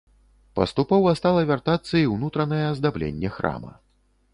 Паступова 0.59 1.13
стала 1.21 1.45
вяртацца 1.53 1.95
і 2.03 2.03
ўнутранае 2.17 2.63
аздабленне 2.73 3.29
храма. 3.41 3.81